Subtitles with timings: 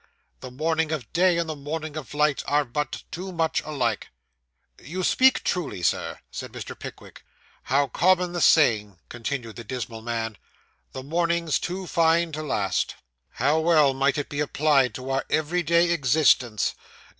[0.39, 4.09] The morning of day and the morning of life are but too much alike.'
[4.81, 6.73] 'You speak truly, sir,' said Mr.
[6.79, 7.23] Pickwick.
[7.65, 10.39] 'How common the saying,' continued the dismal man,
[10.93, 12.95] '"The morning's too fine to last."
[13.33, 16.73] How well might it be applied to our everyday existence.